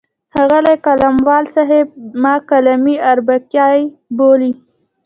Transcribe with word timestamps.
ښاغلی 0.33 0.75
قلموال 0.85 1.45
صاحب 1.55 1.87
ما 2.21 2.33
قلمي 2.49 2.95
اربکی 3.11 3.81
بولي. 4.17 4.51